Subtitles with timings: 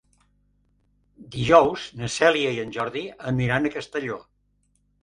[1.35, 4.21] Dijous na Cèlia i en Jordi aniran a Castelló.